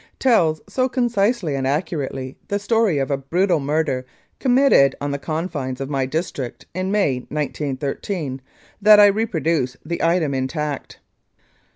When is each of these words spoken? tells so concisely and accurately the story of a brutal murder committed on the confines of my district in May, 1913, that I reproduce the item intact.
tells 0.17 0.59
so 0.67 0.89
concisely 0.89 1.53
and 1.53 1.67
accurately 1.67 2.35
the 2.47 2.57
story 2.57 2.97
of 2.97 3.11
a 3.11 3.17
brutal 3.17 3.59
murder 3.59 4.03
committed 4.39 4.95
on 4.99 5.11
the 5.11 5.19
confines 5.19 5.79
of 5.79 5.91
my 5.91 6.07
district 6.07 6.65
in 6.73 6.89
May, 6.91 7.17
1913, 7.29 8.41
that 8.81 8.99
I 8.99 9.05
reproduce 9.05 9.77
the 9.85 10.01
item 10.03 10.33
intact. 10.33 10.97